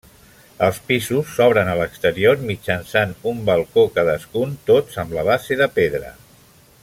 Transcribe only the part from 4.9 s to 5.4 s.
amb la